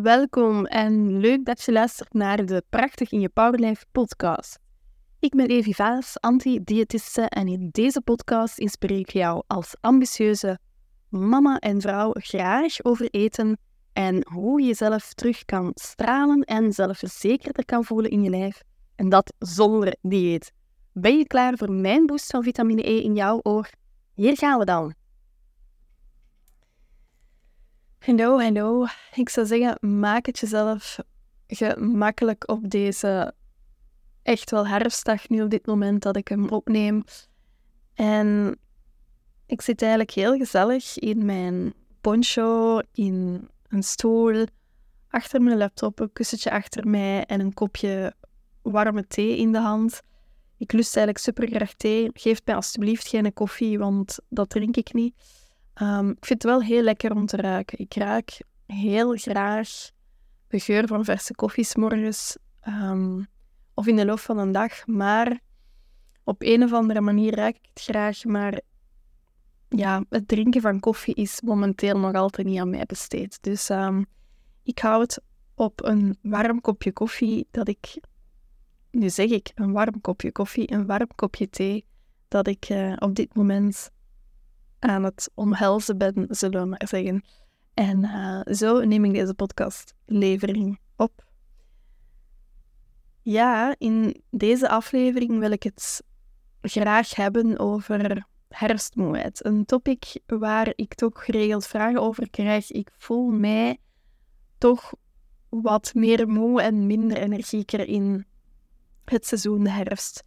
[0.00, 4.58] Welkom en leuk dat je luistert naar de Prachtig in je Powerlife podcast.
[5.18, 10.58] Ik ben Evi Vaas, anti-diëtiste en in deze podcast inspireer ik jou als ambitieuze
[11.08, 13.58] mama en vrouw graag over eten
[13.92, 18.62] en hoe je jezelf terug kan stralen en zelfverzekerder kan voelen in je lijf.
[18.96, 20.52] En dat zonder dieet.
[20.92, 23.70] Ben je klaar voor mijn boost van vitamine E in jouw oor?
[24.14, 24.94] Hier gaan we dan.
[28.04, 28.86] Hallo, hallo.
[29.14, 30.98] Ik zou zeggen, maak het jezelf
[31.46, 33.34] gemakkelijk op deze
[34.22, 37.04] echt wel herfstdag nu op dit moment dat ik hem opneem.
[37.94, 38.58] En
[39.46, 44.46] ik zit eigenlijk heel gezellig in mijn poncho, in een stoel,
[45.08, 48.14] achter mijn laptop, een kussentje achter mij en een kopje
[48.62, 50.02] warme thee in de hand.
[50.56, 52.10] Ik lust eigenlijk super graag thee.
[52.12, 55.41] Geef mij alsjeblieft geen koffie, want dat drink ik niet.
[55.80, 57.78] Um, ik vind het wel heel lekker om te ruiken.
[57.78, 59.90] Ik ruik heel graag
[60.48, 62.36] de geur van verse koffies morgens
[62.68, 63.26] um,
[63.74, 64.86] of in de loop van een dag.
[64.86, 65.40] Maar
[66.24, 68.24] op een of andere manier ruik ik het graag.
[68.24, 68.60] Maar
[69.68, 73.38] ja, het drinken van koffie is momenteel nog altijd niet aan mij besteed.
[73.42, 74.06] Dus um,
[74.62, 75.22] ik hou het
[75.54, 78.00] op een warm kopje koffie dat ik,
[78.90, 81.84] nu zeg ik een warm kopje koffie, een warm kopje thee,
[82.28, 83.90] dat ik uh, op dit moment
[84.82, 87.24] aan het omhelzen ben, zullen we maar zeggen.
[87.74, 91.24] En uh, zo neem ik deze podcastlevering op.
[93.22, 96.02] Ja, in deze aflevering wil ik het
[96.60, 99.44] graag hebben over herfstmoeheid.
[99.44, 102.70] Een topic waar ik toch geregeld vragen over krijg.
[102.70, 103.78] Ik voel mij
[104.58, 104.92] toch
[105.48, 108.26] wat meer moe en minder energieker in
[109.04, 110.24] het seizoen de herfst.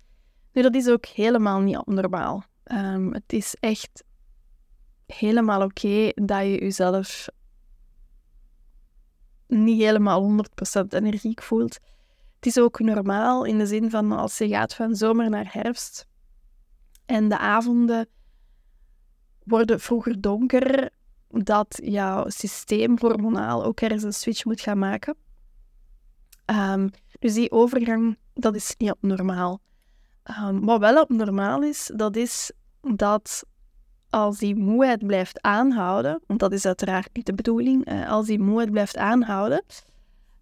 [0.52, 2.44] Nu, dat is ook helemaal niet abnormaal.
[2.64, 4.04] Um, het is echt
[5.06, 7.28] helemaal oké dat je jezelf
[9.48, 10.46] niet helemaal
[10.82, 11.80] 100% energiek voelt.
[12.36, 16.08] Het is ook normaal in de zin van als je gaat van zomer naar herfst
[17.06, 18.08] en de avonden
[19.44, 20.90] worden vroeger donker,
[21.28, 25.16] dat jouw systeem hormonaal ook ergens een switch moet gaan maken.
[26.46, 29.62] Um, dus die overgang, dat is niet abnormaal.
[30.42, 32.52] Um, wat wel abnormaal is, dat is
[32.82, 33.46] dat
[34.10, 38.40] als die moeheid blijft aanhouden, want dat is uiteraard niet de bedoeling, eh, als die
[38.40, 39.64] moeheid blijft aanhouden,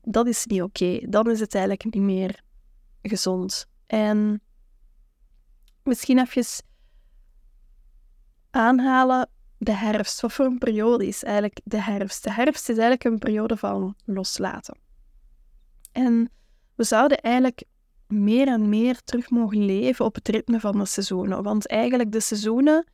[0.01, 0.99] dat is niet oké.
[1.09, 2.41] Dan is het eigenlijk niet meer
[3.01, 3.67] gezond.
[3.85, 4.41] En
[5.83, 6.45] misschien even
[8.49, 10.21] aanhalen de herfst.
[10.21, 12.23] Wat voor een periode is eigenlijk de herfst?
[12.23, 14.77] De herfst is eigenlijk een periode van loslaten.
[15.91, 16.29] En
[16.75, 17.63] we zouden eigenlijk
[18.07, 21.43] meer en meer terug mogen leven op het ritme van de seizoenen.
[21.43, 22.87] Want eigenlijk de seizoenen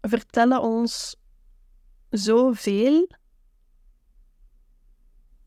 [0.00, 1.16] vertellen ons
[2.10, 3.08] zoveel,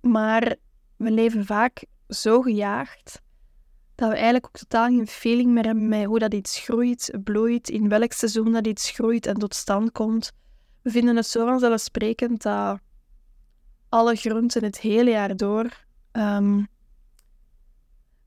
[0.02, 0.56] maar
[0.96, 3.22] we leven vaak zo gejaagd
[3.96, 7.70] dat we eigenlijk ook totaal geen feeling meer hebben met hoe dat iets groeit, bloeit,
[7.70, 10.32] in welk seizoen dat iets groeit en tot stand komt.
[10.82, 12.80] We vinden het zo vanzelfsprekend dat
[13.90, 16.68] alle groenten het hele jaar door um,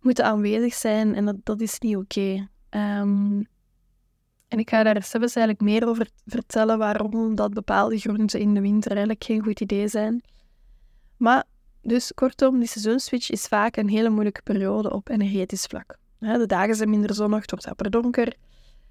[0.00, 2.48] moeten aanwezig zijn en dat, dat is niet oké.
[2.68, 3.42] Ehm,
[4.48, 8.60] en ik ga daar zelfs eigenlijk meer over vertellen waarom dat bepaalde groenten in de
[8.60, 10.22] winter eigenlijk geen goed idee zijn.
[11.16, 11.44] Maar
[11.82, 15.98] dus kortom, die seizoenswitch is vaak een hele moeilijke periode op energetisch vlak.
[16.18, 18.34] De dagen zijn minder zonnig, het wordt apper donker.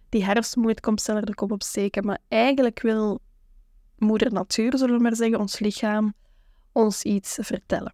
[0.10, 2.06] Die herfstmoeheid komt sneller de kop opsteken.
[2.06, 3.20] Maar eigenlijk wil
[3.98, 6.14] moeder natuur, zullen we maar zeggen, ons lichaam,
[6.72, 7.94] ons iets vertellen.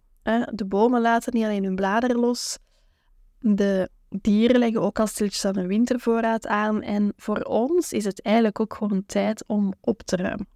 [0.52, 2.58] De bomen laten niet alleen hun bladeren los.
[3.38, 3.90] De
[4.20, 6.82] dieren leggen ook al stilletjes aan een wintervoorraad aan.
[6.82, 10.48] En voor ons is het eigenlijk ook gewoon tijd om op te ruimen.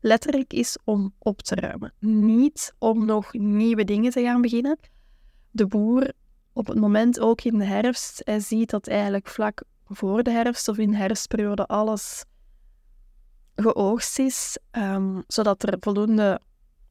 [0.00, 1.92] Letterlijk is om op te ruimen.
[1.98, 4.78] Niet om nog nieuwe dingen te gaan beginnen.
[5.50, 6.12] De boer,
[6.52, 10.68] op het moment ook in de herfst, hij ziet dat eigenlijk vlak voor de herfst
[10.68, 12.24] of in de herfstperiode alles
[13.56, 16.40] geoogst is, um, zodat er voldoende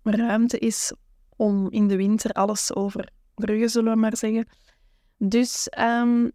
[0.03, 0.93] ruimte is
[1.35, 4.47] om in de winter alles overbruggen, zullen we maar zeggen.
[5.25, 6.31] Dus um,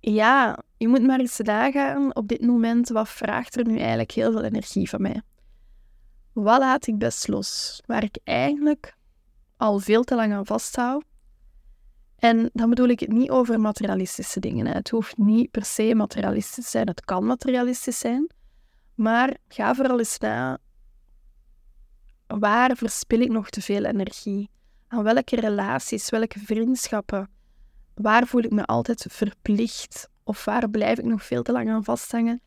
[0.00, 4.32] ja, je moet maar eens nagaan op dit moment, wat vraagt er nu eigenlijk heel
[4.32, 5.22] veel energie van mij?
[6.32, 7.80] Wat laat ik best los?
[7.86, 8.96] Waar ik eigenlijk
[9.56, 11.04] al veel te lang aan vasthoud.
[12.16, 14.66] En dan bedoel ik het niet over materialistische dingen.
[14.66, 14.72] Hè.
[14.72, 16.86] Het hoeft niet per se materialistisch te zijn.
[16.86, 18.30] Het kan materialistisch zijn.
[18.94, 20.58] Maar ga vooral eens na.
[22.26, 24.50] Waar verspil ik nog te veel energie?
[24.92, 27.30] Aan welke relaties, welke vriendschappen?
[27.94, 30.08] Waar voel ik me altijd verplicht?
[30.24, 32.42] Of waar blijf ik nog veel te lang aan vasthangen?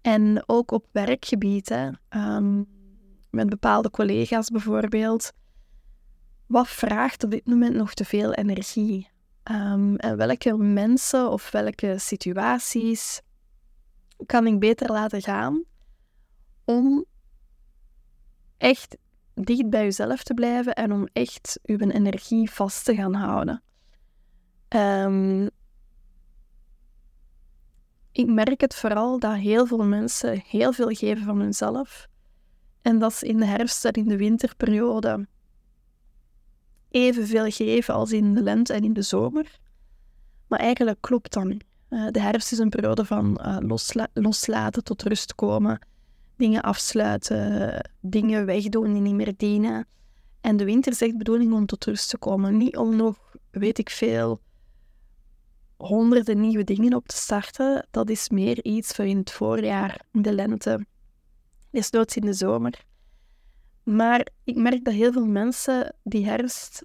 [0.00, 1.70] En ook op werkgebied.
[1.70, 2.66] Um,
[3.30, 5.32] met bepaalde collega's bijvoorbeeld.
[6.46, 9.08] Wat vraagt op dit moment nog te veel energie?
[9.42, 13.20] Ehm, en welke mensen of welke situaties
[14.26, 15.64] kan ik beter laten gaan
[16.64, 17.04] om
[18.56, 18.96] echt
[19.34, 23.62] dicht bij jezelf te blijven en om echt uw energie vast te gaan houden.
[24.68, 25.50] Um,
[28.12, 32.08] ik merk het vooral dat heel veel mensen heel veel geven van hunzelf.
[32.82, 35.26] En dat ze in de herfst en in de winterperiode
[36.90, 39.58] evenveel geven als in de lente en in de zomer.
[40.48, 41.64] Maar eigenlijk klopt dat niet.
[41.90, 45.78] Uh, de herfst is een periode van losla loslaten, tot rust komen,
[46.36, 49.86] dingen afsluiten, dingen wegdoen die niet meer dienen.
[50.40, 52.56] En de winter is echt bedoeling om tot rust te komen.
[52.56, 54.40] Niet om nog, weet ik veel,
[55.76, 57.86] honderden nieuwe dingen op te starten.
[57.90, 60.86] Dat is meer iets voor in het voorjaar, in de lente,
[61.70, 62.84] desnoods in de zomer.
[63.82, 66.84] Maar ik merk dat heel veel mensen die herfst-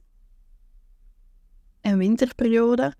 [1.81, 2.95] en winterperiode,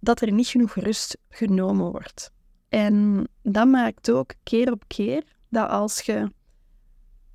[0.00, 2.32] dat er niet genoeg rust genomen wordt.
[2.68, 6.32] En dat maakt ook keer op keer dat als je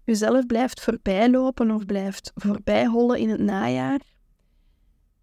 [0.03, 4.01] jezelf blijft voorbijlopen of blijft voorbijhollen in het najaar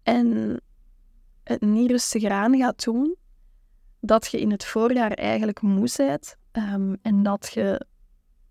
[0.03, 0.59] en
[1.43, 3.15] het niet rustig aan gaat doen,
[3.99, 7.85] dat je in het voorjaar eigenlijk moe bent um, en dat je,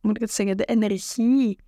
[0.00, 1.58] moet ik het zeggen, de energie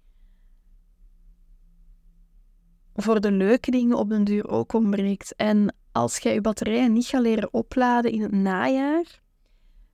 [2.94, 5.34] voor de leuke dingen op den duur ook ontbreekt.
[5.36, 9.20] En als je je batterijen niet gaat leren opladen in het najaar,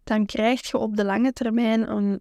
[0.05, 2.21] dan krijg je op de lange termijn een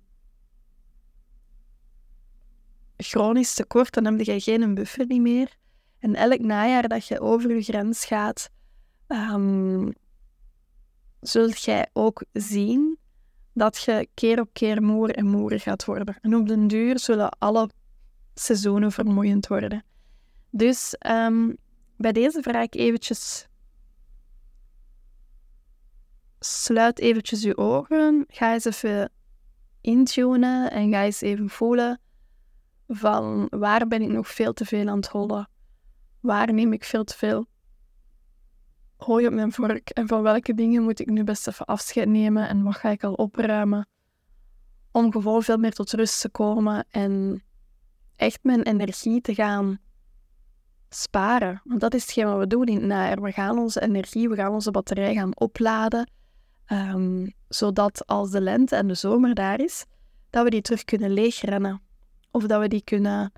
[3.02, 3.94] chronisch tekort.
[3.94, 5.56] Dan heb je geen buffer niet meer.
[6.00, 8.50] En elk najaar dat je over je grens gaat,
[9.08, 9.94] um,
[11.20, 12.98] zult jij ook zien
[13.54, 16.18] dat je keer op keer moer en moer gaat worden.
[16.22, 17.70] En op den duur zullen alle
[18.34, 19.84] seizoenen vermoeiend worden.
[20.50, 21.58] Dus um,
[21.98, 23.50] bij deze vraag eventjes...
[26.44, 28.26] Sluit eventjes je ogen.
[28.28, 29.12] Ga eens even
[29.82, 32.00] intunen en ga eens even voelen
[32.96, 35.50] van waar ben ik nog veel te veel aan het hollen?
[36.20, 37.50] Waar neem ik veel te veel
[39.04, 42.48] hooi op mijn vork en van welke dingen moet ik nu best even afscheid nemen
[42.48, 43.88] en wat ga ik al opruimen
[44.92, 47.44] om gewoon veel meer tot rust te komen en
[48.16, 49.80] echt mijn energie te gaan
[50.90, 51.62] sparen.
[51.64, 52.88] Want dat is hetgeen wat we doen in.
[53.22, 56.12] We gaan onze energie, we gaan onze batterij gaan opladen,
[56.68, 59.86] um, zodat als de lente en de zomer daar is,
[60.30, 61.82] dat we die terug kunnen leegrennen.
[62.32, 63.32] Of dat we die kunnen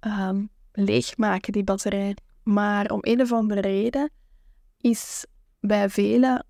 [0.00, 2.16] um, leegmaken, die batterij.
[2.42, 4.10] Maar om een of andere reden
[4.80, 5.26] is
[5.60, 6.46] bij velen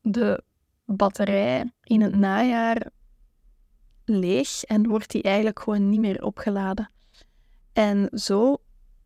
[0.00, 0.42] de
[0.84, 2.90] batterij in het najaar
[4.04, 6.90] leeg en wordt die eigenlijk gewoon niet meer opgeladen.
[7.72, 8.56] En zo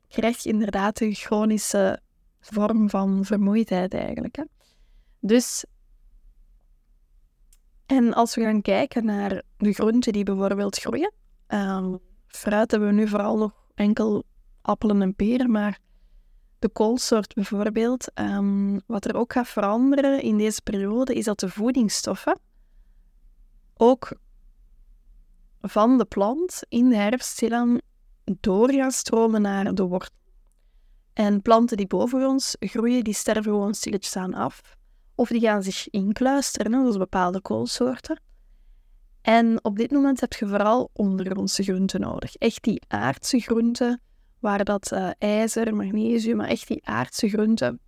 [0.08, 2.00] krijg je inderdaad een chronische
[2.40, 4.36] vorm van vermoeidheid eigenlijk.
[4.36, 4.44] Hè.
[5.20, 5.64] Dus,
[7.86, 11.12] en als we gaan kijken naar de groenten die bijvoorbeeld groeien,
[11.48, 14.24] um, fruit hebben we nu vooral nog enkel
[14.62, 15.78] appelen en peren, maar
[16.58, 18.10] de koolsoort bijvoorbeeld.
[18.14, 22.38] Um, wat er ook gaat veranderen in deze periode is dat de voedingsstoffen
[23.76, 24.12] ook
[25.60, 27.78] van de plant in de herfst stilaan
[28.24, 30.16] door gaan stromen naar de wortel.
[31.12, 34.60] En planten die boven ons groeien, die sterven gewoon stilletjes aan af.
[35.14, 38.20] Of die gaan zich inkluisteren, zoals bepaalde koolsoorten.
[39.24, 42.34] En op dit moment heb je vooral ondergrondse groenten nodig.
[42.34, 44.00] Echt die aardse groenten
[44.38, 47.80] waar dat uh, ijzer, magnesium, maar echt die aardse groenten,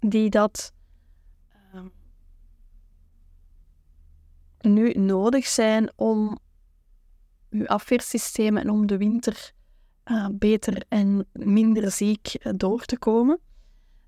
[0.00, 0.72] die dat
[1.74, 1.80] uh,
[4.60, 6.38] nu nodig zijn om
[7.50, 9.52] uw afweersysteem en om de winter
[10.04, 13.40] uh, beter en minder ziek eh, door te komen.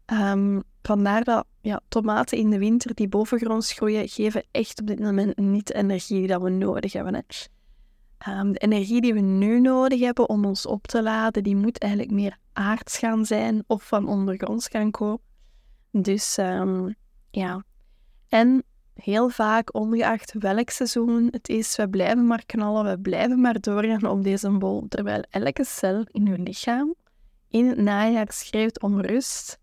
[0.06, 4.98] Um, vandaar dat ja, tomaten in de winter die bovengronds groeien, geven echt op dit
[4.98, 7.24] moment niet de energie die we nodig hebben.
[8.28, 11.78] Um, de energie die we nu nodig hebben om ons op te laden, die moet
[11.78, 15.20] eigenlijk meer aards gaan zijn of van ondergronds gaan komen.
[15.90, 16.94] Dus um,
[17.30, 17.64] ja.
[18.28, 18.62] En
[18.94, 24.10] heel vaak, ongeacht welk seizoen het is, we blijven maar knallen, we blijven maar doorgaan
[24.10, 24.86] op deze bol.
[24.88, 26.94] Terwijl elke cel in uw lichaam
[27.48, 29.58] in het najaar schreeuwt om rust.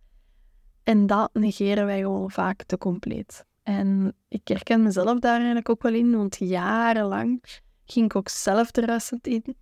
[0.88, 3.46] En dat negeren wij gewoon vaak te compleet.
[3.64, 7.44] En ik herken mezelf daar eigenlijk ook wel in, want jarenlang
[7.86, 9.56] ging ik ook zelf terrasend in.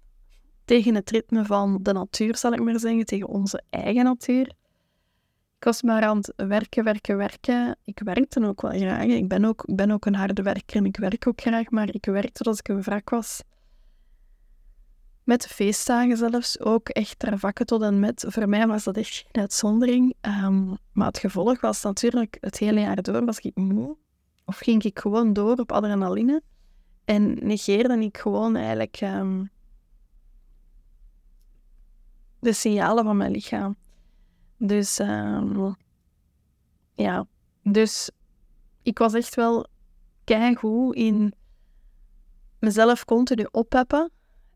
[0.65, 4.47] Tegen het ritme van de natuur, zal ik maar zeggen, tegen onze eigen natuur.
[5.57, 7.77] Ik was maar aan het werken, werken, werken.
[7.83, 9.05] Ik werkte ook wel graag.
[9.05, 11.93] Ik ben ook, ik ben ook een harde werker en ik werk ook graag, maar
[11.93, 13.41] ik werkte als ik een wrak was.
[15.25, 18.25] Met de feestdagen zelfs ook echt ter vakken tot en met.
[18.27, 20.13] Voor mij was dat echt geen uitzondering.
[20.21, 23.97] Ehm, maar het gevolg was natuurlijk het hele jaar door was ik moe.
[24.45, 26.41] Of ging ik gewoon door op adrenaline.
[27.05, 29.45] En negeerde ik gewoon eigenlijk ehm,
[32.39, 33.75] de signalen van mijn lichaam.
[34.57, 35.71] Dus ehm,
[36.95, 37.27] ja,
[37.63, 38.09] dus
[38.83, 39.67] ik was echt wel
[40.23, 41.33] keigoed in
[42.59, 44.11] mezelf continu oppeppen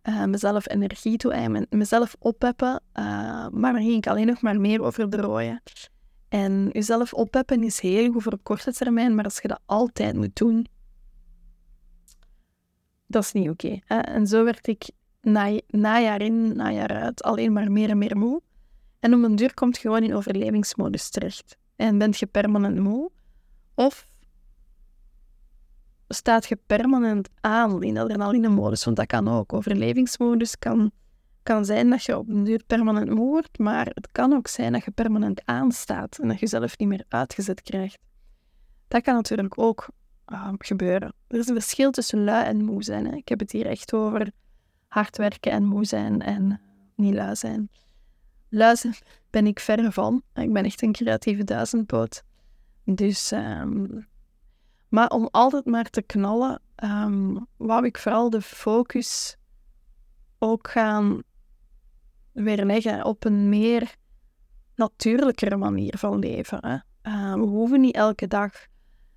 [0.10, 2.82] uh, mezelf energie toe mezelf oppeppen.
[2.94, 3.04] Uh,
[3.50, 5.10] maar dan ging ik alleen nog maar meer over.
[6.30, 10.16] En jezelf oppeppen is heel goed voor op korte termijn, maar als je dat altijd
[10.16, 10.66] moet doen,
[13.08, 13.80] dat is niet oké.
[13.88, 14.90] en zo werd ik
[15.22, 18.42] na, najaar in, najaar uit alleen maar meer en meer moe.
[19.00, 21.58] En om een duur komt je gewoon in overlevingsmodus terecht.
[21.76, 23.12] En bent je permanent moe.
[23.76, 24.08] Of
[26.10, 29.54] staat je permanent aan in adrenaline-modus, want dat kan ook.
[29.54, 30.92] Overlevingsmodus kan,
[31.44, 34.72] kan zijn dat je op een duur permanent moe wordt, maar het kan ook zijn
[34.72, 37.98] dat je permanent aanstaat en dat je zelf niet meer uitgezet krijgt.
[38.88, 39.90] Dat kan natuurlijk ook
[40.28, 41.14] uh, gebeuren.
[41.28, 43.06] Er is een verschil tussen lui en moe zijn.
[43.06, 43.16] Hè.
[43.16, 44.32] Ik heb het hier echt over
[44.88, 46.62] hard werken en moe zijn en
[46.96, 47.70] niet lui zijn.
[48.50, 48.96] Lui zijn
[49.30, 50.22] ben ik verre van.
[50.34, 52.24] Ik ben echt een creatieve duizendpoot.
[52.84, 54.08] Dus um,
[54.90, 59.38] maar om altijd maar te knallen, um, wou ik vooral de focus
[60.40, 61.22] ook gaan
[62.32, 63.96] weer leggen op een meer
[64.76, 66.66] natuurlijkere manier van leven.
[66.68, 66.78] Hè.
[67.12, 68.52] Uh, we hoeven niet elke dag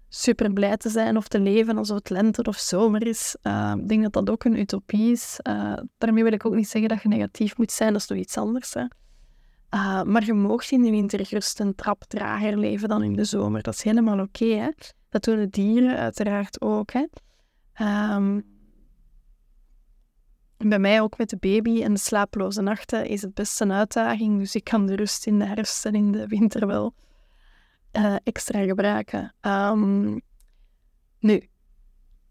[0.08, 3.36] super blij te zijn of te leven alsof het lente of zomer is.
[3.42, 5.38] Uh, ik denk dat dat ook een utopie is.
[5.42, 8.18] Uh, daarmee wil ik ook niet zeggen dat je negatief moet zijn, dat is nog
[8.18, 8.74] iets anders.
[8.74, 8.84] Hè.
[10.04, 13.62] Maar je mag in de winter gerust een trap trager leven dan in de zomer.
[13.62, 14.44] Dat is helemaal oké.
[14.44, 14.74] Okay,
[15.12, 16.92] dat doen de dieren uiteraard ook.
[16.92, 17.06] Hè.
[18.14, 18.50] Um,
[20.56, 24.38] bij mij ook met de baby en de slaaploze nachten is het best een uitdaging.
[24.38, 26.94] Dus ik kan de rust in de herfst en in de winter wel
[27.92, 29.34] uh, extra gebruiken.
[29.40, 30.20] Um,
[31.18, 31.48] nu,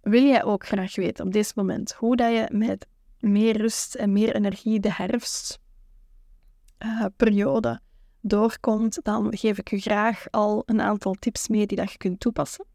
[0.01, 2.87] wil jij ook graag weten op dit moment hoe dat je met
[3.19, 7.81] meer rust en meer energie de herfstperiode
[8.21, 12.19] doorkomt, dan geef ik je graag al een aantal tips mee die dat je kunt
[12.19, 12.65] toepassen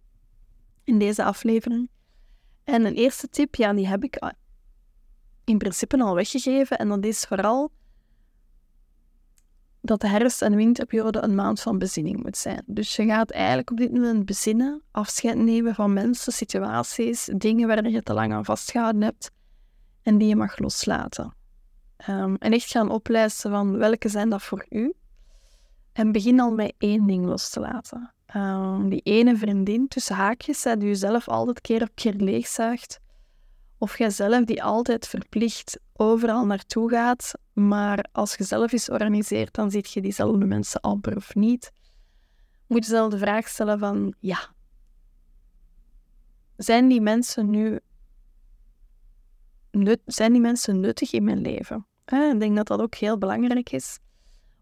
[0.84, 1.88] in deze aflevering.
[2.64, 4.34] En een eerste tip, ja, die heb ik
[5.44, 6.78] in principe al weggegeven.
[6.78, 7.70] En dat is vooral
[9.80, 12.62] dat de herfst- en winterperiode een maand van bezinning moet zijn.
[12.66, 17.88] Dus je gaat eigenlijk op dit moment bezinnen, afscheid nemen van mensen, situaties, dingen waar
[17.88, 19.30] je te lang aan vastgehouden hebt
[20.02, 21.34] en die je mag loslaten.
[22.08, 24.92] Um, en echt gaan oplijsten van welke zijn dat voor u.
[25.96, 28.12] En begin al met één ding los te laten.
[28.26, 33.00] Ehm, die ene vriendin tussen haakjes, die je zelf altijd keer op keer leegzuigt.
[33.78, 39.70] Of jijzelf die altijd verplicht overal naartoe gaat, maar als je zelf eens organiseert, dan
[39.70, 41.72] ziet je diezelfde mensen amper of niet.
[42.66, 44.38] Moet je zelf de vraag stellen van, ja,
[46.56, 47.80] zijn die mensen nu
[49.70, 51.86] nut, zijn die mensen nuttig in mijn leven?
[52.06, 53.98] Ik denk dat dat ook heel belangrijk is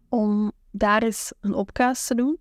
[0.09, 2.37] om daar eens een opkaas te doen.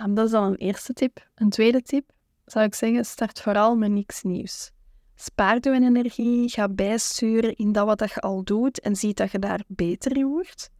[0.00, 1.28] Um, dat is dan een eerste tip.
[1.34, 2.10] Een tweede tip
[2.44, 4.70] zou ik zeggen, start vooral met niks nieuws.
[5.14, 9.38] Spaar je energie, ga bijsturen in dat wat je al doet en zie dat je
[9.38, 10.70] daar beter in wordt.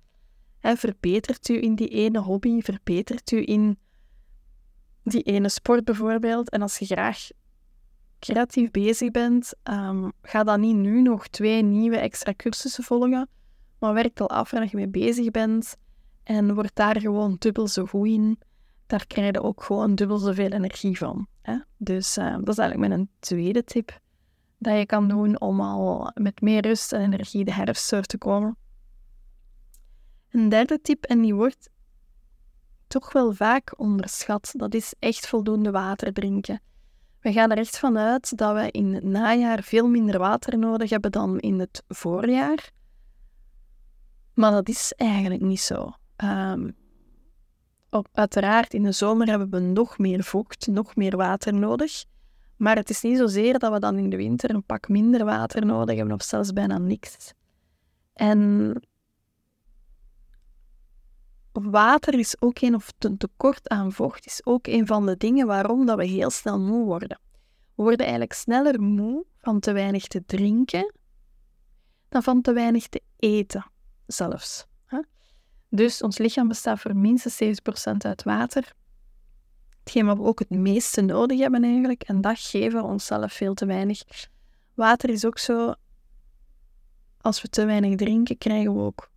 [0.60, 3.78] Verbetert u in die ene hobby, verbetert u in
[5.02, 6.50] die ene sport bijvoorbeeld.
[6.50, 7.28] En als je graag
[8.18, 13.28] creatief bezig bent, um, ga dan niet nu nog twee nieuwe extra cursussen volgen,
[13.78, 15.76] maar werk al af waar je mee bezig bent
[16.26, 18.38] en word daar gewoon dubbel zo goed in
[18.86, 21.26] daar krijg je ook gewoon dubbel zoveel energie van.
[21.42, 21.58] Hè?
[21.76, 24.00] Dus uh, dat is eigenlijk mijn tweede tip
[24.58, 28.18] dat je kan doen om al met meer rust en energie de herfst door te
[28.18, 28.56] komen.
[30.30, 31.70] Een derde tip, en die wordt
[32.86, 36.60] toch wel vaak onderschat, dat is echt voldoende water drinken.
[37.20, 41.12] We gaan er echt vanuit dat we in het najaar veel minder water nodig hebben
[41.12, 42.70] dan in het voorjaar.
[44.34, 45.92] Maar dat is eigenlijk niet zo.
[46.24, 46.76] Um,
[48.12, 52.04] uiteraard, in de zomer hebben we nog meer vocht, nog meer water nodig.
[52.56, 55.66] Maar het is niet zozeer dat we dan in de winter een pak minder water
[55.66, 57.32] nodig hebben, of zelfs bijna niks.
[58.12, 58.72] En
[61.52, 65.46] water is ook een, of een tekort aan vocht, is ook een van de dingen
[65.46, 67.20] waarom dat we heel snel moe worden.
[67.74, 70.92] We worden eigenlijk sneller moe van te weinig te drinken
[72.08, 73.70] dan van te weinig te eten,
[74.06, 74.66] zelfs.
[75.76, 77.60] Dus ons lichaam bestaat voor minstens
[77.92, 78.72] 70% uit water.
[79.78, 82.02] Hetgeen wat we ook het meeste nodig hebben eigenlijk.
[82.02, 84.02] En dat geven we onszelf veel te weinig.
[84.74, 85.74] Water is ook zo...
[87.20, 89.10] als we te weinig drinken, krijgen we ook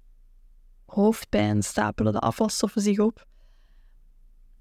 [0.86, 3.26] hoofdpijn, stapelen de afvalstoffen zich op.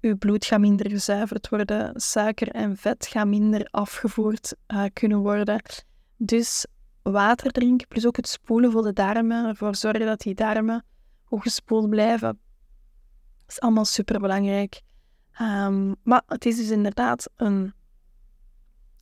[0.01, 5.61] Uw bloed gaat minder gezuiverd worden, suiker en vet gaan minder afgevoerd uh, kunnen worden.
[6.17, 6.65] Dus
[7.01, 10.83] water drinken, plus ook het spoelen voor de darmen, ervoor zorgen dat die darmen
[11.29, 12.39] goed gespoeld blijven.
[13.45, 14.81] Dat is allemaal super belangrijk.
[15.31, 17.73] Ehm, maar het is dus inderdaad een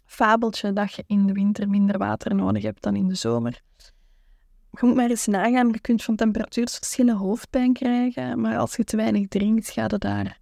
[0.06, 3.62] fabeltje dat je in de winter minder water nodig hebt dan in de zomer.
[4.72, 8.96] Je moet maar eens nagaan, je kunt van temperatuursverschillen hoofdpijn krijgen, maar als je te
[8.96, 10.40] weinig drinkt, ga je daar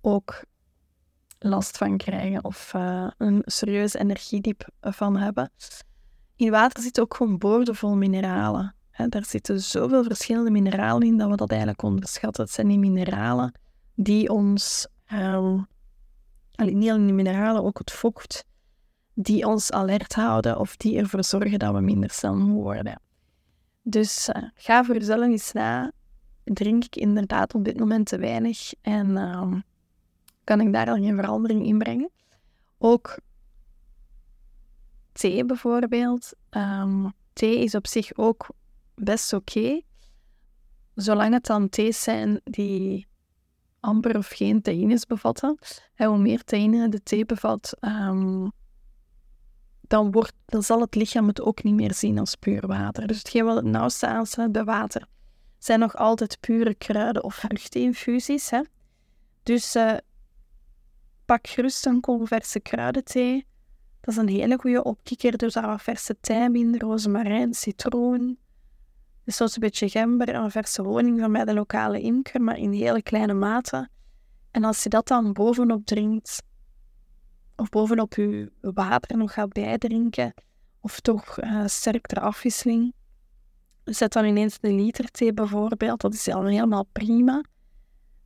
[0.00, 0.44] ook
[1.38, 5.50] last van krijgen of uh, een serieus energiediep van hebben.
[6.36, 8.74] In water zit ook gewoon boordevol mineralen.
[8.94, 12.44] Hè, daar zitten zoveel verschillende mineralen in dat we dat eigenlijk onderschatten.
[12.44, 13.52] Het zijn die mineralen
[13.94, 15.66] die ons, um,
[16.56, 18.44] niet alleen de mineralen, ook het vocht,
[19.14, 23.00] die ons alert houden of die ervoor zorgen dat we minder snel worden.
[23.82, 25.92] Dus uh, ga voor jezelf eens na.
[26.44, 29.52] Drink ik inderdaad op dit moment te weinig en uh,
[30.44, 32.10] kan ik daar al geen verandering in brengen?
[32.78, 33.18] Ook
[35.12, 36.32] thee bijvoorbeeld.
[36.50, 38.46] Um, thee is op zich ook
[38.94, 39.80] best oké,
[40.94, 43.06] zolang het dan thees zijn die
[43.80, 45.58] amper of geen theïnes bevatten.
[45.94, 48.52] En hoe meer theïne de thee bevat, um,
[49.80, 53.06] dan, wordt, dan zal het lichaam het ook niet meer zien als puur water.
[53.06, 55.06] Dus hetgeen wat het nauwste aansluit bij water
[55.64, 58.50] zijn nog altijd pure kruiden- of vruchtinfusies.
[58.50, 58.60] Hè?
[59.42, 59.96] Dus uh,
[61.24, 63.46] pak gerust een kom verse kruidenthee.
[64.00, 65.36] Dat is een hele goede opkikker.
[65.36, 68.38] Dus daar verse tijm in, rozemarijn, citroen.
[69.24, 72.72] Dus zoals een beetje gember en verse honing van bij de lokale imker, maar in
[72.72, 73.88] hele kleine mate.
[74.50, 76.42] En als je dat dan bovenop drinkt,
[77.56, 80.34] of bovenop je water nog gaat bijdrinken,
[80.80, 82.94] of toch uh, sterkere afwisseling,
[83.84, 86.00] zet dan ineens een liter thee bijvoorbeeld.
[86.00, 87.44] Dat is al helemaal prima.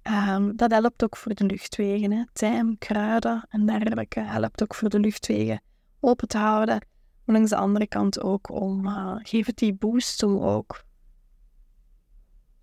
[0.02, 2.12] Um, dat helpt ook voor de luchtwegen.
[2.12, 2.24] Hè.
[2.32, 5.62] Tijm, kruiden en dergelijke helpt ook voor de luchtwegen
[6.00, 6.86] open te houden.
[7.24, 10.86] Maar langs de andere kant ook om, uh, geef het die boost om ook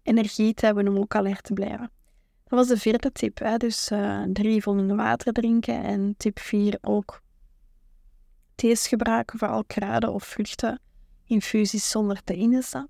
[0.06, 1.92] energie te hebben om ook alert te blijven.
[2.44, 3.40] Dat was de vierde tip.
[3.40, 3.58] Hè?
[3.58, 5.84] Dus uh, drie voldoende water drinken.
[5.84, 7.22] En tip vier ook
[8.56, 10.80] thees gebruiken, vooral kruiden of vruchten,
[11.26, 12.88] infusies zonder theïne.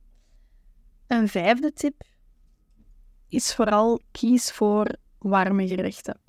[1.08, 2.04] Een vijfde tip
[3.28, 6.20] is vooral kies voor warme gerechten.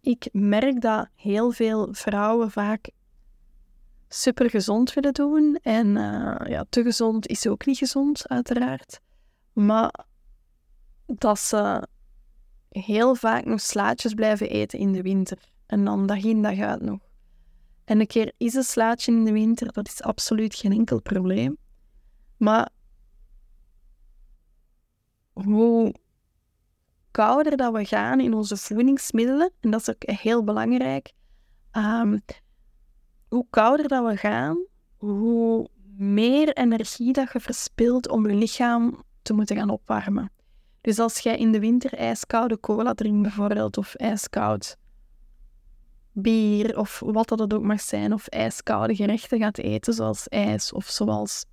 [0.00, 2.90] Ik merk dat heel veel vrouwen vaak
[4.08, 5.58] super gezond willen doen.
[5.62, 9.00] En uh, ja, te gezond is ook niet gezond, uiteraard.
[9.52, 10.04] Maar
[11.06, 11.88] dat ze
[12.68, 15.38] heel vaak nog slaatjes blijven eten in de winter.
[15.66, 16.98] En dan dag in dag uit nog.
[17.84, 21.56] En een keer is een slaatje in de winter, dat is absoluut geen enkel probleem.
[22.36, 22.70] Maar
[25.32, 25.94] hoe
[27.10, 31.12] kouder dat we gaan in onze voedingsmiddelen, en dat is ook heel belangrijk,
[31.72, 32.22] um,
[33.28, 39.32] hoe kouder dat we gaan, hoe meer energie dat je verspilt om je lichaam te
[39.32, 40.32] moeten gaan opwarmen.
[40.82, 44.76] Dus als jij in de winter ijskoude cola drinkt bijvoorbeeld, of ijskoud
[46.12, 50.88] bier, of wat dat ook mag zijn, of ijskoude gerechten gaat eten, zoals ijs, of
[50.88, 51.44] zoals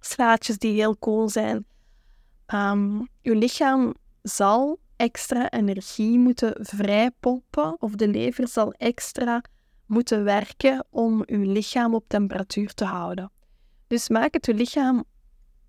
[0.00, 1.66] slaatjes die heel koel zijn,
[2.54, 9.42] um, je lichaam zal extra energie moeten vrijpompen, of de lever zal extra
[9.86, 13.30] moeten werken om je lichaam op temperatuur te houden.
[13.86, 15.04] Dus maak het je lichaam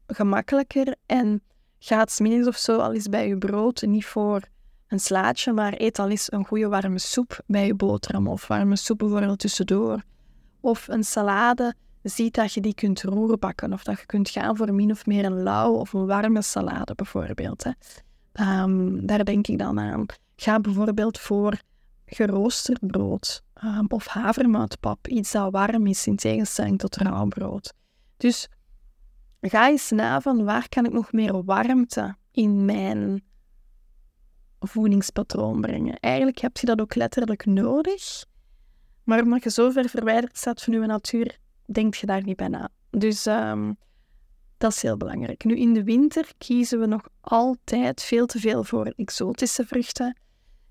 [0.07, 1.41] gemakkelijker en
[1.85, 4.41] ga smiddags of zo al eens bij je brood, niet voor
[4.87, 8.75] een slaatje, maar eet al eens een goede warme soep bij je boterham of warme
[8.75, 10.03] soep bijvoorbeeld tussendoor.
[10.59, 14.73] Of een salade, zie dat je die kunt roerbakken of dat je kunt gaan voor
[14.73, 17.63] min of meer een lauw of een warme salade bijvoorbeeld.
[17.63, 17.71] Hè.
[18.31, 20.05] Ehm, daar denk ik dan aan.
[20.35, 21.59] Ga bijvoorbeeld voor
[22.05, 27.73] geroosterd brood um, of havermoutpap, iets dat warm is in tegenstelling tot rauw brood.
[28.17, 28.47] Dus
[29.49, 33.23] ga eens na van waar kan ik nog meer warmte in mijn
[34.59, 35.99] voedingspatroon brengen.
[35.99, 38.25] Eigenlijk heb je dat ook letterlijk nodig,
[39.03, 42.47] maar omdat je zo ver verwijderd staat van je natuur, denk je daar niet bij
[42.47, 42.69] na.
[42.89, 43.77] Dus um,
[44.57, 45.43] dat is heel belangrijk.
[45.43, 50.17] Nu, in de winter kiezen we nog altijd veel te veel voor exotische vruchten.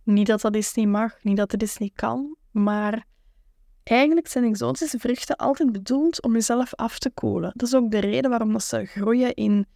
[0.02, 3.06] Niet dat dat eens niet mag, niet dat het eens niet kan, maar
[3.84, 7.52] eigenlijk zijn exotische vruchten altijd bedoeld om jezelf af te koelen.
[7.54, 9.66] Dat is ook de reden waarom dat ze groeien in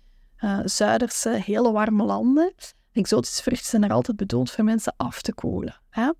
[0.40, 2.54] uh, zuiderse, hele warme landen.
[2.92, 5.80] Exotische vruchten zijn er altijd bedoeld voor mensen af te koelen.
[5.90, 6.10] Hè?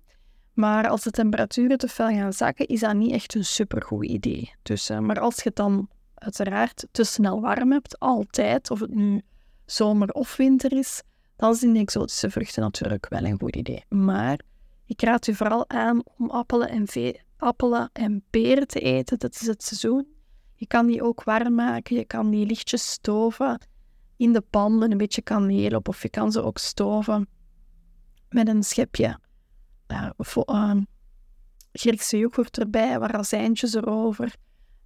[0.53, 4.53] Maar als de temperaturen te fel gaan zakken, is dat niet echt een supergoed idee.
[4.61, 8.93] Dus, uh, maar als je het dan uiteraard te snel warm hebt, altijd, of het
[8.93, 9.21] nu
[9.65, 11.01] zomer of winter is,
[11.35, 13.85] dan zijn de exotische vruchten natuurlijk wel een goed idee.
[13.89, 14.39] Maar
[14.85, 16.87] ik raad u vooral aan om appelen en,
[17.39, 19.19] appelen en peren te eten.
[19.19, 20.07] Dat is het seizoen.
[20.55, 21.95] Je kan die ook warm maken.
[21.95, 23.61] Je kan die lichtjes stoven
[24.17, 25.87] in de pan met een beetje kaneel op.
[25.87, 27.27] Of je kan ze ook stoven
[28.29, 29.19] met een schepje
[29.87, 30.75] uh,
[31.71, 34.35] Griekse yoghurt erbij, razijntjes erover.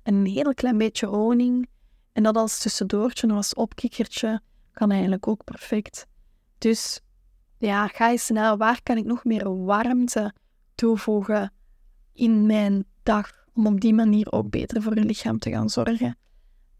[0.03, 1.67] een heel klein beetje honing.
[2.13, 6.05] En dat als tussendoortje, als opkikkertje, kan eigenlijk ook perfect.
[6.57, 7.01] Dus
[7.57, 10.33] ja, ga eens naar waar kan ik nog meer warmte
[10.75, 11.53] toevoegen
[12.13, 16.17] in mijn dag, om op die manier ook beter voor je lichaam te gaan zorgen.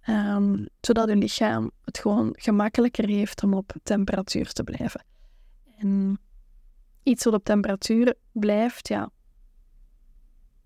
[0.10, 5.06] Um, zodat je lichaam het gewoon gemakkelijker heeft om op temperatuur te blijven.
[5.78, 6.20] En
[7.04, 9.10] iets wat op temperatuur blijft, ja,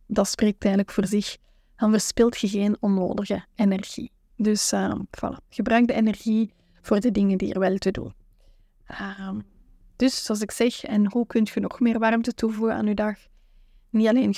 [0.08, 1.38] dat spreekt eigenlijk voor zich.
[1.76, 4.12] Dan verspilt je geen onnodige energie.
[4.36, 5.48] Dus uh, voilà.
[5.50, 8.14] gebruik de energie voor de dingen die er wel te doen.
[9.20, 9.44] Um,
[9.96, 13.18] dus zoals ik zeg, en hoe kun je nog meer warmte toevoegen aan je dag?
[13.90, 14.34] Niet alleen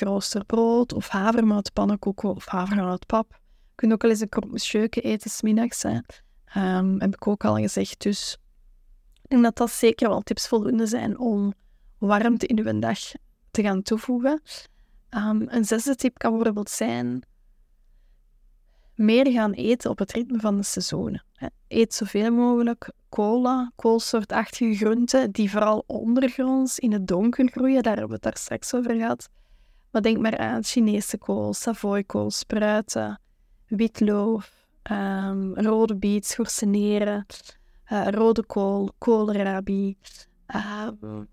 [0.45, 3.31] brood of havermoutpannenkoeken of havermoutpap.
[3.31, 5.83] Je kunt ook wel eens een monsieur eten smiddags.
[5.83, 8.01] Um, heb ik ook al gezegd.
[8.01, 8.37] Dus
[9.21, 11.53] ik denk dat dat zeker wel tips voldoende zijn om
[11.97, 12.99] warmte in uw dag
[13.51, 14.41] te gaan toevoegen.
[15.09, 17.23] Um, een zesde tip kan bijvoorbeeld zijn
[18.99, 21.23] meer gaan eten op het ritme van de seizoenen.
[21.67, 27.83] Eet zoveel mogelijk cola, koolsoortachtige groenten die vooral ondergronds in het donker groeien.
[27.83, 29.29] Daar hebben we het daar straks over gehad.
[29.91, 33.19] Maar denk maar aan Chinese kool, savoykool, spruiten,
[33.67, 37.25] witloof, um, rode biet, schorseneren,
[37.91, 39.97] uh, rode kool, koolrabi.
[41.01, 41.27] Um,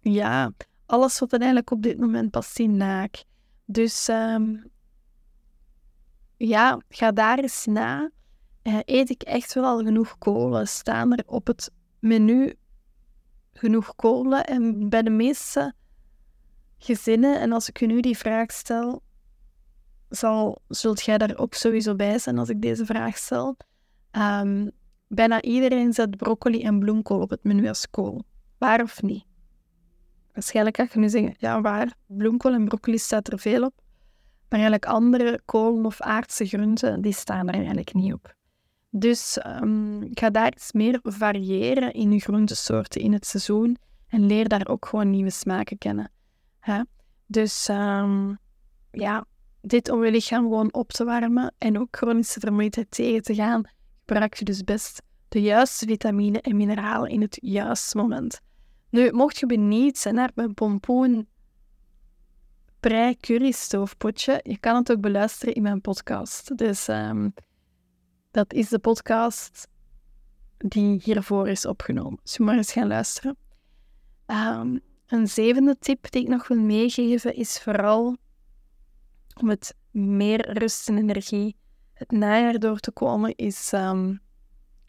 [0.00, 0.52] ja,
[0.86, 3.24] alles wat eigenlijk op dit moment pastinaak.
[3.64, 4.72] Dus um,
[6.48, 8.10] ja, ga daar eens na.
[8.62, 10.68] Uh, eet ik echt wel al genoeg kolen?
[10.68, 12.54] Staan er op het menu
[13.52, 14.44] genoeg kolen?
[14.44, 15.74] En bij de meeste
[16.78, 19.02] gezinnen, en als ik u nu die vraag stel,
[20.08, 23.56] zal, zult jij daar ook sowieso bij zijn als ik deze vraag stel.
[24.12, 24.70] Um,
[25.08, 28.24] bijna iedereen zet broccoli en bloemkool op het menu als kool.
[28.58, 29.24] Waar of niet?
[30.32, 33.83] Waarschijnlijk ga je nu zeggen, ja waar, bloemkool en broccoli staat er veel op.
[34.48, 38.34] Maar eigenlijk andere kolen of aardse groenten, die staan er eigenlijk niet op.
[38.90, 43.76] Dus um, ga daar iets meer variëren in je groentesoorten in het seizoen
[44.08, 46.10] en leer daar ook gewoon nieuwe smaken kennen.
[46.60, 46.80] Hè?
[47.26, 48.38] Dus um,
[48.90, 49.24] ja,
[49.60, 53.62] dit om je lichaam gewoon op te warmen en ook chronische vermoeidheid tegen te gaan,
[54.06, 58.40] gebruik je dus best de juiste vitamine en mineralen in het juiste moment.
[58.90, 61.28] Nu, mocht je benieuwd zijn naar mijn pompoen
[62.84, 66.56] prei curry stoofpotje, je kan het ook beluisteren in mijn podcast.
[66.56, 67.34] Dus um,
[68.30, 69.68] dat is de podcast
[70.58, 72.18] die hiervoor is opgenomen.
[72.22, 73.36] Dus maar eens gaan luisteren.
[74.26, 78.16] Um, een zevende tip die ik nog wil meegeven is vooral
[79.40, 81.56] om met meer rust en energie
[81.92, 84.20] het najaar door te komen, is um,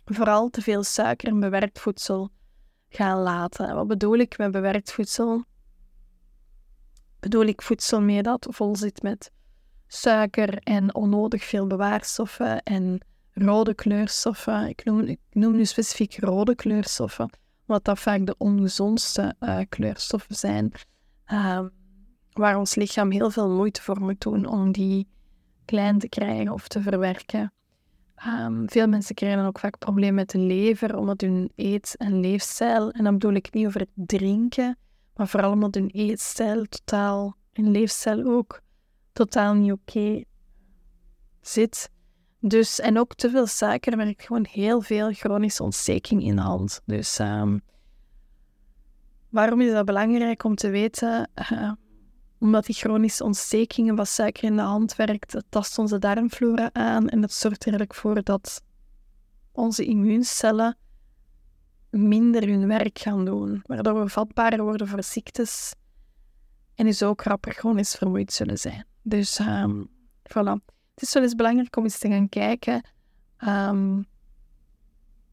[0.05, 2.29] vooral te veel suiker en bewerkt voedsel
[2.89, 3.75] gaan laten.
[3.75, 5.43] Wat bedoel ik met bewerkt voedsel?
[7.25, 9.31] Bedoel ik voedsel mee dat vol zit met
[9.87, 12.99] suiker en onnodig veel bewaarstoffen en
[13.31, 14.67] rode kleurstoffen.
[14.67, 17.29] Ik noem, ik noem nu specifiek rode kleurstoffen,
[17.65, 20.71] omdat dat vaak de ongezondste uh, kleurstoffen zijn,
[21.27, 21.65] uh,
[22.31, 25.07] waar ons lichaam heel veel moeite voor moet doen om die
[25.65, 27.53] klein te krijgen of te verwerken.
[28.27, 32.91] Um, veel mensen krijgen ook vaak problemen met de lever, omdat hun eet- en leefstijl,
[32.91, 34.77] en dan bedoel ik niet over het drinken,
[35.15, 38.61] maar vooral omdat hun eetstijl totaal, en leefstijl ook,
[39.13, 40.23] totaal niet oké
[41.41, 41.89] zit.
[42.39, 46.81] Dus, en ook te veel suiker werkt gewoon heel veel chronische ontsteking in de hand.
[46.85, 47.61] Dus um,
[49.29, 51.29] waarom is dat belangrijk om te weten?
[51.51, 51.71] Uh,
[52.39, 57.21] omdat die chronische ontstekingen wat suiker in de hand werkt, tast onze darmflora aan en
[57.21, 58.61] dat zorgt er eigenlijk voor dat
[59.51, 60.77] onze immuuncellen
[61.97, 65.73] minder hun werk gaan doen, waardoor we vatbaarder worden voor ziektes
[66.75, 68.85] en dus ook rapper chronisch vermoeid zullen zijn.
[69.01, 69.89] Dus um,
[70.23, 70.73] voilà.
[70.93, 72.81] Het is wel eens belangrijk om eens te gaan kijken,
[73.47, 74.05] um,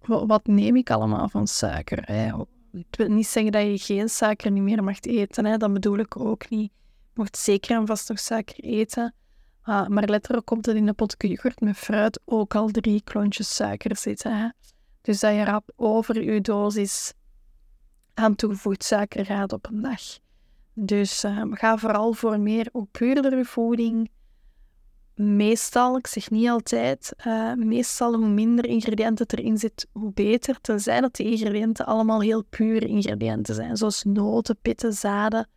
[0.06, 2.02] wat, neem ik allemaal van suiker?
[2.02, 2.32] Hè?
[2.72, 5.56] Ik wil niet zeggen dat je geen suiker niet meer mag eten, hè?
[5.56, 6.72] dat bedoel ik ook niet
[7.14, 9.14] mocht zeker en vast nog suiker eten.
[9.64, 13.54] Uh, maar letterlijk komt het in de potje yoghurt met fruit ook al drie klontjes
[13.54, 14.38] suiker zitten.
[14.38, 14.48] Hè?
[15.02, 17.12] Dus dat je rap over je dosis
[18.14, 20.00] aan toegevoegd suiker gaat op een dag.
[20.74, 24.10] Dus uh, ga vooral voor meer, ook puurdere voeding.
[25.14, 30.60] meestal, ik zeg niet altijd, uh, meestal hoe minder ingrediënten erin zit, hoe beter.
[30.60, 35.48] Tenzij dat die ingrediënten allemaal heel pure ingrediënten zijn, zoals noten, pitten, zaden,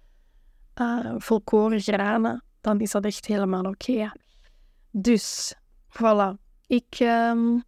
[0.82, 4.12] uh, volkoren granen, dan is dat echt helemaal oké.
[4.92, 5.56] Dus,
[5.90, 6.34] voilà.
[6.68, 7.64] Ik, um...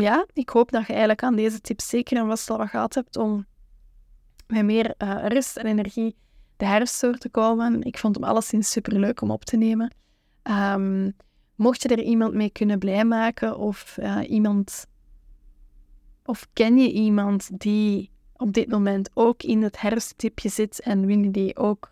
[0.00, 3.16] ja, ik hoop dat je eigenlijk aan deze tips zeker en vast wat gehad hebt
[3.16, 3.46] om
[4.46, 6.16] met meer uh, rust en energie
[6.56, 7.82] de herfst door te komen.
[7.82, 9.94] Ik vond hem alleszins super leuk om op te nemen.
[10.42, 11.16] Um,
[11.54, 14.86] mocht je er iemand mee kunnen blij maken of uh, iemand
[16.24, 21.18] of ken je iemand die op dit moment ook in het herfsttipje zit en wil
[21.18, 21.90] je die ook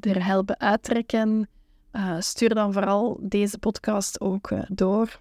[0.00, 1.48] er helpen uittrekken,
[1.92, 5.20] uh, stuur dan vooral deze podcast ook door.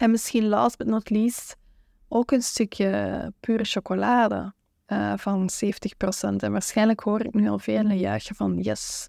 [0.00, 1.56] En misschien last but not least
[2.08, 4.54] ook een stukje pure chocolade
[4.86, 6.36] uh, van 70%.
[6.36, 9.08] En waarschijnlijk hoor ik nu al veel juichen van yes,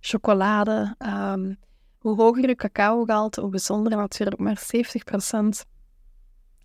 [0.00, 0.94] chocolade.
[0.98, 1.58] Um,
[1.98, 5.68] hoe hoger je cacaogehalte, hoe bijzonder natuurlijk, maar 70%.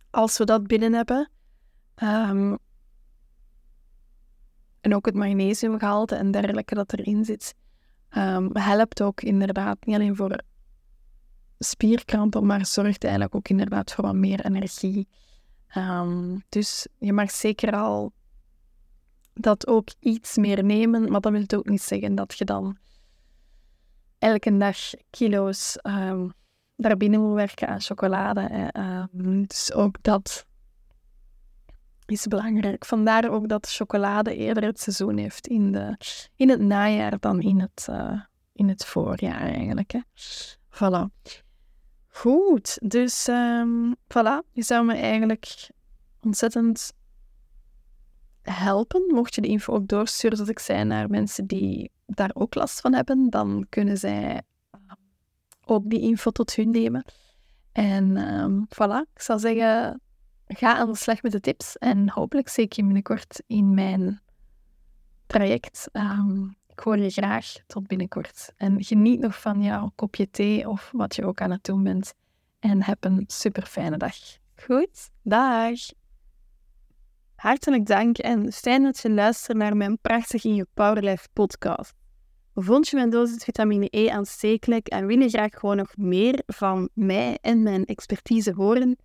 [0.09, 1.29] Als we dat binnen hebben,
[2.03, 2.57] um,
[4.81, 7.55] en ook het magnesiumgehalte en dergelijke dat erin zit,
[8.17, 10.41] um, helpt ook inderdaad niet alleen voor
[11.63, 15.07] spierkrampen, maar zorgt eigenlijk ook inderdaad voor wat meer energie.
[15.77, 18.11] Um, dus je mag zeker al
[19.33, 22.77] dat ook iets meer nemen, maar dat wil ook niet zeggen dat je dan
[24.19, 24.77] elke dag
[25.09, 26.33] kilo's um,
[26.75, 28.71] daar binnen moet werken aan chocolade.
[29.13, 30.45] Um, dus ook dat
[32.05, 32.85] is belangrijk.
[32.85, 35.97] Vandaar ook dat chocolade eerder het seizoen heeft in, de,
[36.35, 38.21] in het najaar dan in het, uh,
[38.53, 39.91] in het voorjaar eigenlijk.
[39.91, 39.99] Hè.
[40.69, 41.31] Voilà.
[42.15, 44.51] Goed, dus um, voilà.
[44.51, 45.69] Je zou me eigenlijk
[46.21, 46.93] ontzettend
[48.41, 49.03] helpen.
[49.07, 52.81] Mocht je de info ook doorsturen, zoals ik zei, naar mensen die daar ook last
[52.81, 54.95] van hebben, dan kunnen zij ehm,
[55.65, 57.05] ook die info tot hun nemen.
[57.71, 60.01] En um, voilà, ik zal zeggen,
[60.47, 64.21] ga aan de slag met de tips en hopelijk zie ik je binnenkort in mijn
[65.25, 65.89] traject.
[66.73, 68.53] Ik hoor je graag tot binnenkort.
[68.57, 72.13] En geniet nog van jouw kopje thee of wat je ook aan het doen bent.
[72.59, 74.15] En heb een super fijne dag.
[74.55, 75.79] Goed, dag!
[77.35, 81.93] Hartelijk dank en fijn dat je luistert naar mijn Prachtig in je Powerlife podcast.
[82.55, 86.89] Vond je mijn dosis vitamine E aanstekelijk en wil je graag gewoon nog meer van
[86.93, 88.97] mij en mijn expertise horen?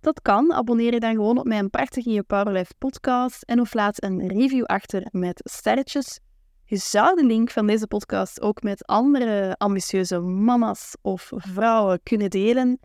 [0.00, 0.52] Dat kan.
[0.52, 4.28] Abonneer je dan gewoon op mijn Prachtig in je Powerlife podcast en of laat een
[4.28, 6.20] review achter met sterretjes.
[6.72, 12.30] Je zou de link van deze podcast ook met andere ambitieuze mama's of vrouwen kunnen
[12.30, 12.78] delen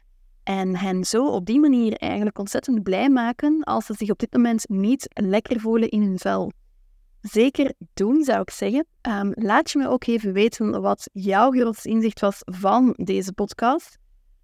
[0.43, 4.33] en hen zo op die manier eigenlijk ontzettend blij maken als ze zich op dit
[4.33, 6.51] moment niet lekker voelen in hun vel.
[7.21, 8.87] Zeker doen, zou ik zeggen.
[9.01, 13.97] Um, laat je me ook even weten wat jouw grootste inzicht was van deze podcast.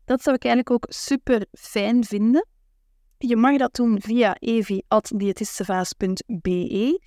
[0.06, 2.48] Dat zou ik eigenlijk ook super fijn vinden.
[3.18, 7.00] Je mag dat doen via evi.diëtistevaas.be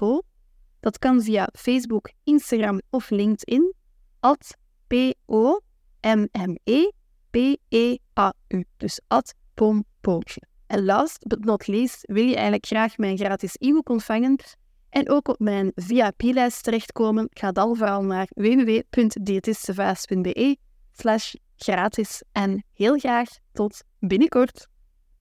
[0.80, 3.74] Dat kan via Facebook, Instagram of LinkedIn.
[4.20, 5.64] At P-O-M-M-E-P-E-A-U.
[8.78, 10.20] Dus at pompo.
[10.68, 14.38] En last but not least wil je eigenlijk graag mijn gratis e-book ontvangen
[14.94, 17.28] en ook op mijn VIP-lijst terechtkomen.
[17.32, 20.58] Ga dan vooral naar www.diëtistevaas.be
[20.92, 22.24] slash gratis.
[22.32, 24.68] En heel graag tot binnenkort.